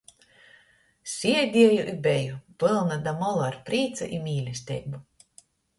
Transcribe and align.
Siedieju 1.15 1.85
i 1.93 1.95
beju 2.07 2.39
pylna 2.63 2.99
da 3.07 3.15
molu 3.21 3.47
ar 3.53 3.61
prīcu 3.71 4.13
i 4.19 4.25
mīlesteibu. 4.27 5.07